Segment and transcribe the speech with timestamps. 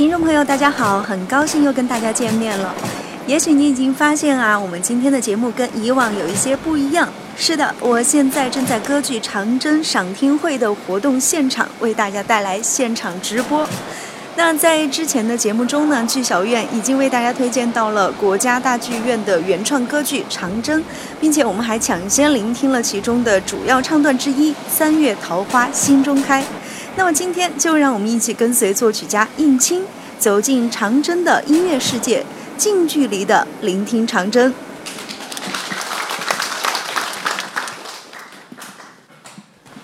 [0.00, 2.74] 听众朋友，大家好，很高兴又跟大家见面了。
[3.26, 7.06] 也许你已经发现啊，我们今天的节目跟以往有一些不一样。
[7.36, 13.68] 是的，我现在正在歌剧长征赏听会的活动现场，为大家带来现场直播。
[14.36, 20.80] 那在之前的节目中呢，剧小院已经为大家推荐到了国家大剧院的原创歌剧《长征》，
[21.20, 26.42] 并且我们还抢先聆听了其中的主要唱段之一《三月桃花心中开》。
[26.96, 29.84] 那么今天就让我们一起跟随作曲家应钦
[30.18, 32.24] 走进长征的音乐世界，
[32.58, 34.52] 近距离的聆听长征。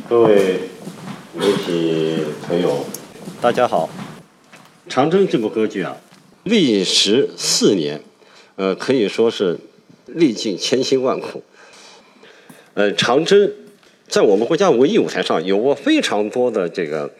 [0.08, 0.68] 各位
[1.32, 2.84] 媒体朋友，
[3.40, 3.88] 大家好。
[4.92, 5.96] 《长征》这部歌剧啊，
[6.44, 8.02] 历时四年，
[8.56, 9.58] 呃，可以说是
[10.06, 11.42] 历尽千辛万苦。
[12.74, 13.38] 呃，《长征》
[14.08, 17.12] 在我们国家文艺舞台上有过非常多的这个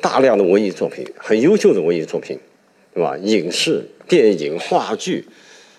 [0.00, 2.38] 大量的文艺作品，很优秀的文艺作品，
[2.94, 3.16] 对吧？
[3.18, 5.26] 影视、电影、话剧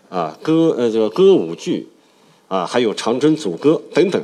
[0.09, 1.87] 啊，歌呃这个歌舞剧
[2.49, 4.23] 啊，还有《长征组歌》等等，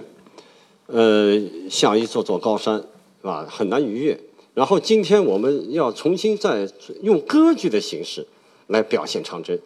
[0.88, 2.78] 呃，像一座座高山，
[3.22, 3.48] 是吧？
[3.50, 4.20] 很难逾越。
[4.54, 6.68] 然后今天我们要重新再
[7.02, 8.28] 用歌剧的形式
[8.68, 9.58] 来表现长征，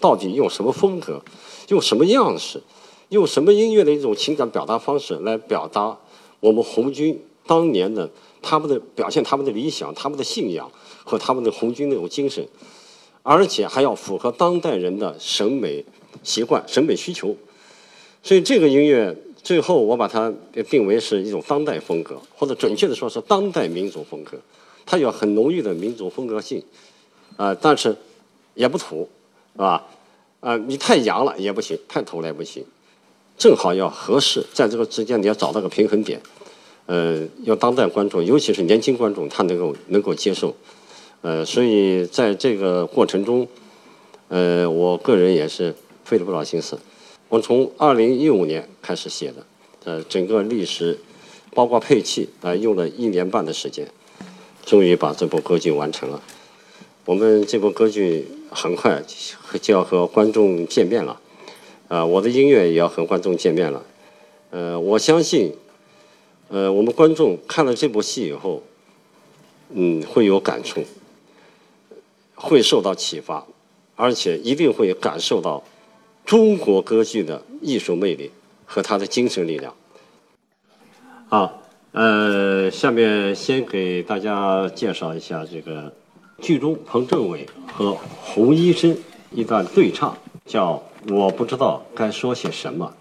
[0.00, 1.22] 到底用什么风格，
[1.68, 2.62] 用什么样式，
[3.08, 5.98] 用什么音乐的一种情感表达方式来表达
[6.40, 8.10] 我们红军当年的
[8.42, 10.70] 他们的表现、他们的理想、他们的信仰
[11.04, 12.46] 和他们的红军那种精神，
[13.22, 15.84] 而且还要符合当代人的审美
[16.22, 17.36] 习惯、审美需求，
[18.22, 19.16] 所以这个音乐。
[19.44, 20.32] 最后，我把它
[20.70, 24.38] 定为是一种当代风格，或者准确的说是当代民族风格。
[24.86, 26.64] 它有很浓郁的民族风格性，
[27.36, 27.94] 啊，但是
[28.54, 29.06] 也不土，
[29.52, 29.86] 是吧？
[30.40, 32.64] 啊，你太洋了也不行，太土了也不行，
[33.36, 36.20] 正好要合适，在这个之间你要找到个平衡点。
[36.86, 40.54] 呃，要当代观众，尤其是年轻观众，他能够能够接受。
[41.22, 43.48] 呃，所以在这个过程中，
[44.28, 45.74] 呃，我个人也是
[46.04, 46.78] 费了不少心思。
[47.30, 49.46] 我从二零一五年开始写的，
[49.84, 50.98] 呃，整个历时，
[51.54, 53.88] 包括配器，啊，用了一年半的时间，
[54.66, 56.22] 终于把这部歌剧完成了。
[57.06, 59.02] 我们这部歌剧很快
[59.62, 61.18] 就要和观众见面了，
[61.94, 63.80] 啊，我的音乐也要和观众见面了。
[64.50, 65.54] 呃，我相信，
[66.48, 68.64] 呃，我们观众看了这部戏以后，
[69.72, 70.82] 嗯，会有感触，
[72.34, 73.46] 会受到启发，
[73.94, 75.62] 而且一定会感受到。
[76.24, 78.32] 中国歌剧的艺术魅力
[78.66, 79.72] 和它的精神力量。
[81.28, 81.62] 好，
[81.92, 85.94] 呃，下面先给大家介绍一下这个
[86.40, 88.96] 剧中彭政伟和洪医生
[89.30, 90.16] 一段对唱，
[90.46, 90.82] 叫
[91.14, 92.94] 《我不知道该说些什么》。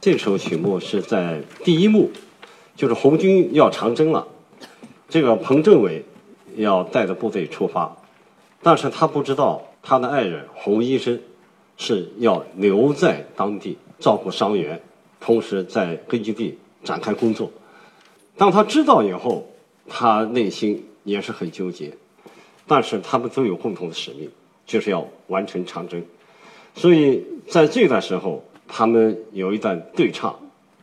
[0.00, 2.10] 这首曲目是在第一幕，
[2.76, 4.26] 就是红军要长征了，
[5.08, 6.04] 这个彭政委
[6.56, 7.96] 要带着部队出发，
[8.62, 11.20] 但是他不知道他的爱人洪医生。
[11.76, 14.80] 是要留在当地照顾伤员，
[15.18, 17.50] 同时在根据地展开工作。
[18.36, 19.44] 当他知道以后，
[19.88, 21.92] 他内心也是很纠结。
[22.68, 24.30] 但是他们都有共同的使命，
[24.64, 26.00] 就是要完成长征。
[26.74, 30.38] 所以在这段时候，他们有一段对唱，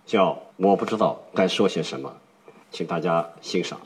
[0.06, 2.13] 叫“我不知道该说些什么”，
[2.72, 3.79] 请大家欣赏。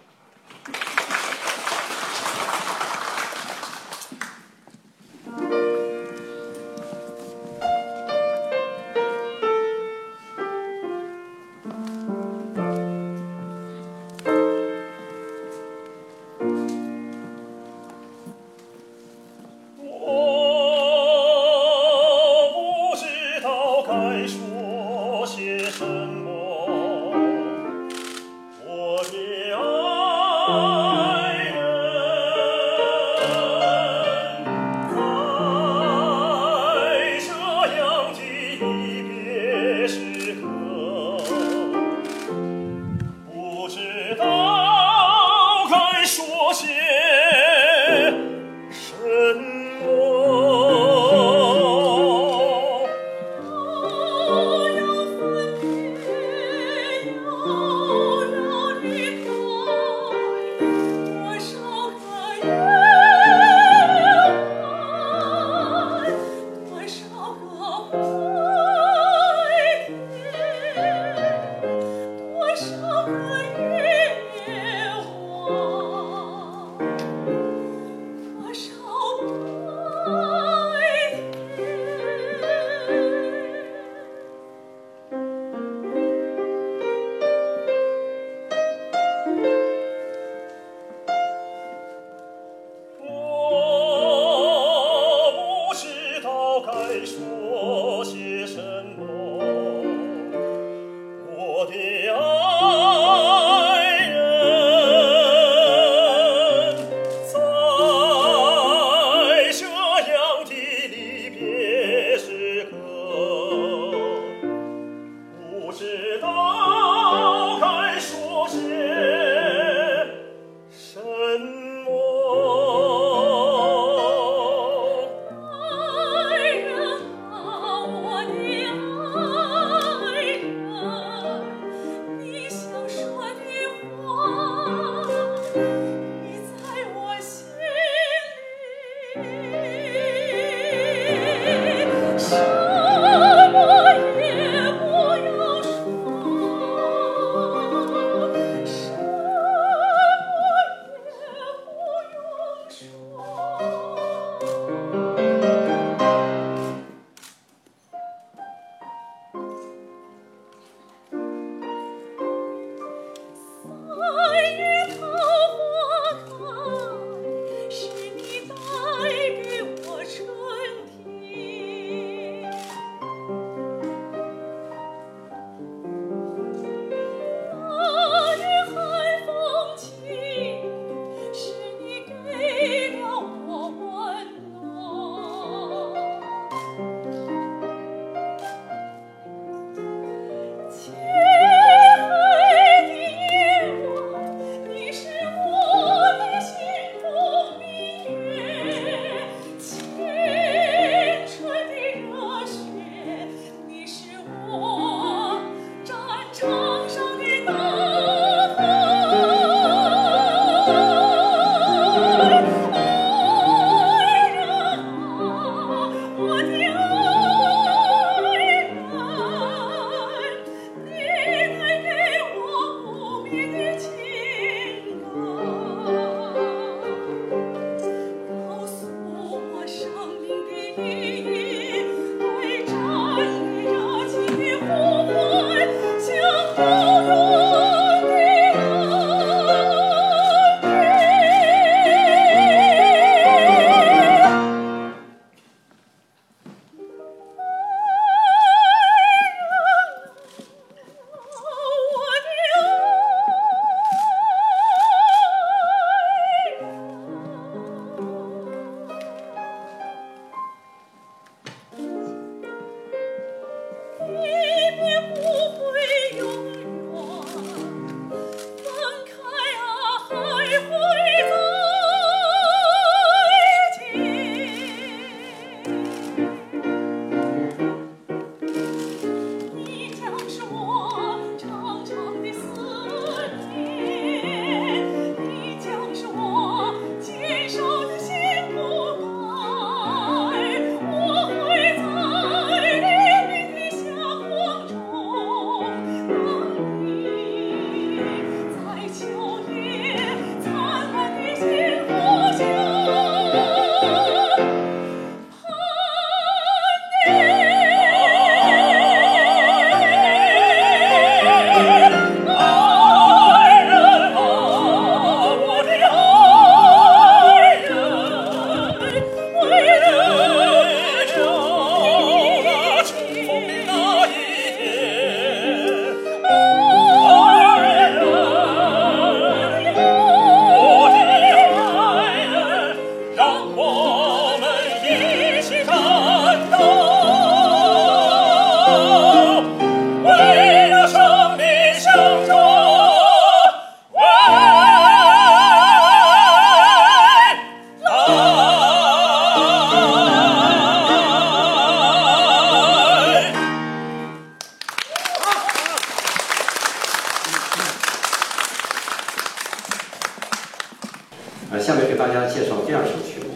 [361.60, 363.34] 下面给大家介绍第二首曲目，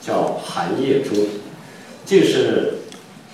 [0.00, 1.16] 叫《寒夜中》，
[2.04, 2.74] 这是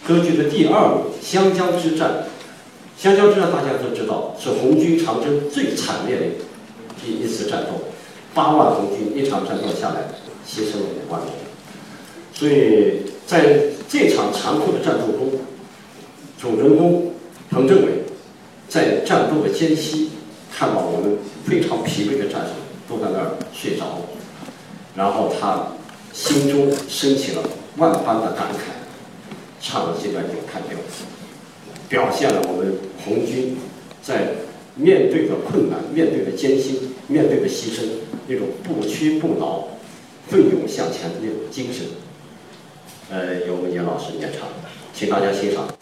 [0.06, 2.10] 歌剧的第二幕《湘江之战》。
[2.96, 6.22] 湘江之战大家都知道，是红军长征最惨烈的
[7.06, 7.70] 一一次战斗，
[8.34, 10.08] 八万红军一场战斗下来
[10.46, 11.30] 牺牲了五万人。
[12.34, 13.58] 所以在
[13.88, 15.32] 这场残酷的战斗中，
[16.38, 17.12] 主人公
[17.50, 18.04] 彭政委
[18.68, 20.10] 在战斗的间隙
[20.52, 22.52] 看到我们非常疲惫的战士。
[22.90, 24.00] 都在那儿睡着了，
[24.94, 25.68] 然后他
[26.12, 27.42] 心中升起了
[27.76, 28.70] 万般的感慨
[29.60, 30.78] 唱了这段咏叹调
[31.88, 33.56] 表现了我们红军
[34.02, 34.34] 在
[34.76, 37.82] 面对的困难面对的艰辛面对的牺牲
[38.26, 39.68] 那种不屈不挠
[40.28, 41.86] 奋勇向前的那种精神。
[43.10, 44.48] 呃由我们严老师演唱
[44.94, 45.79] 请大家欣赏。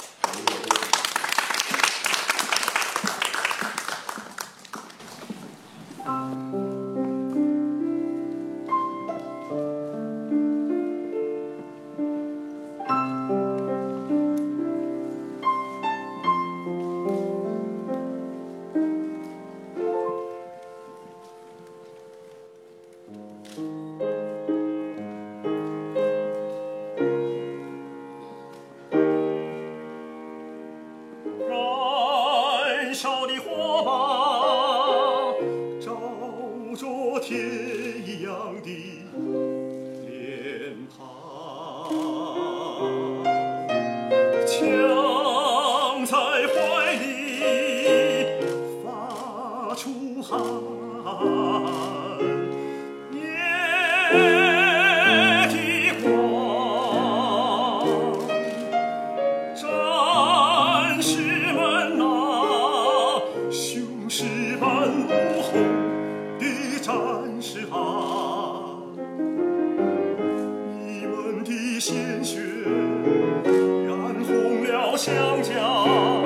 [74.99, 76.18] 想家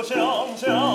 [0.00, 0.16] 不想
[0.56, 0.89] 想。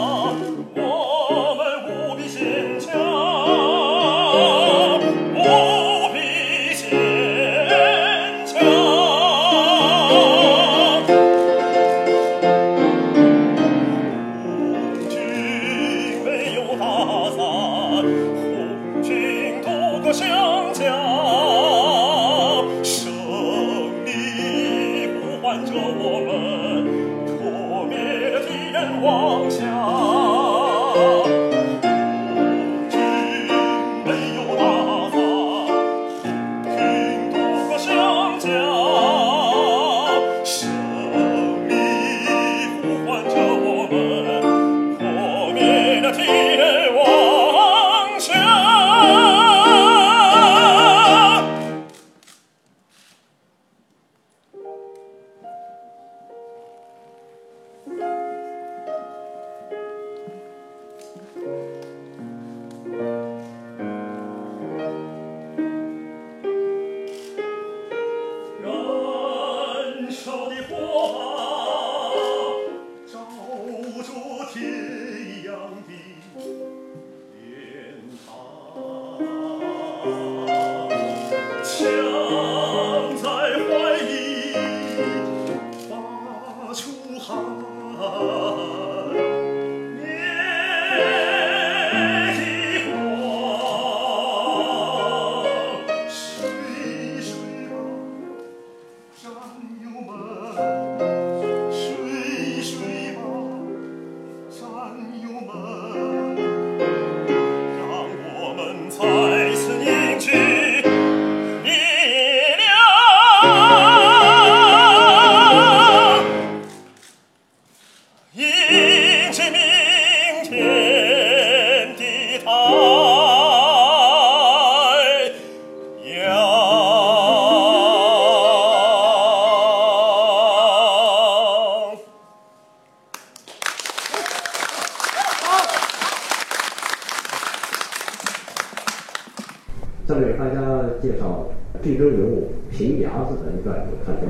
[141.86, 144.22] 剧中人物平牙子的一段有看到，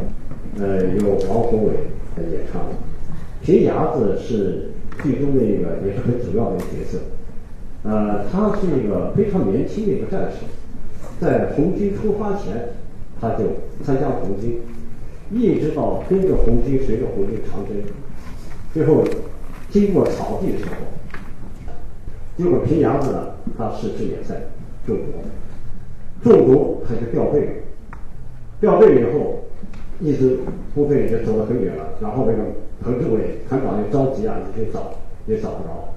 [0.62, 1.72] 呃，由王宏伟
[2.30, 2.76] 演唱的，
[3.42, 4.72] 平牙子是
[5.02, 7.00] 剧中的一个，也是很主要的一个角色，
[7.84, 10.40] 呃，他是一个非常年轻的一个战士，
[11.18, 12.72] 在红军出发前，
[13.22, 13.46] 他就
[13.86, 14.60] 参加红军，
[15.32, 17.78] 一直到跟着红军，随着红军长征，
[18.74, 19.02] 最后
[19.70, 21.72] 经过草地的时候，
[22.36, 24.42] 结果平牙子呢，他是志也在，
[24.86, 25.24] 中国。
[26.26, 27.52] 中毒他就掉队了，
[28.60, 29.44] 掉队以后，
[30.00, 30.40] 一直
[30.74, 32.40] 部队就走得很远了，然后那个
[32.82, 34.96] 彭志伟、团长又着急啊，你去找
[35.28, 35.94] 也找不着，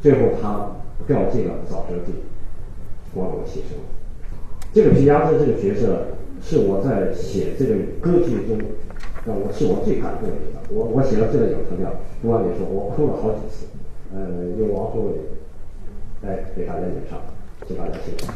[0.00, 0.70] 最后他
[1.08, 2.12] 掉进了沼泽地，
[3.12, 3.74] 光荣牺牲。
[4.72, 6.06] 这个皮鸭子这个角色
[6.40, 8.56] 是我在写这个歌剧中，
[9.26, 10.60] 让我是我最感动的一个。
[10.72, 11.90] 我我写到这个有成了，
[12.22, 13.66] 读完你说我哭了好几次。
[14.14, 15.12] 呃，由王宏伟
[16.22, 17.18] 来给大家演唱，
[17.66, 18.32] 请大家欣赏。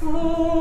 [0.00, 0.57] Oh.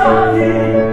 [0.00, 0.89] sabe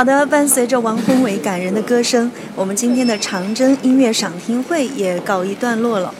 [0.00, 6.14] 好的，伴随着王宏伟感人的歌声，我们今天的长征音乐赏听会也告一段落了。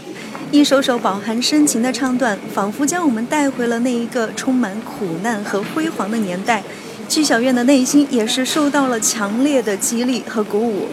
[0.53, 6.63] 一首首饱含深情的唱段，仿佛将我们带回了那一个充满苦难和辉煌的年代。
[7.09, 10.87] 纪晓苑的内心也是受到了强烈的激励和鼓舞。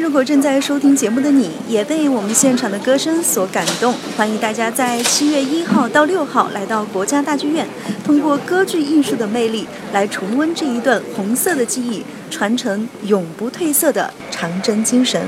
[0.00, 7.66] 如果正在收听节目的你也被我们现场的歌声所感动，欢迎大家在七月一号到六号来到国家大剧院，
[8.04, 15.20] 通过歌剧艺术的魅力来重温这一段红色的记忆，传承永不褪色的长征精神。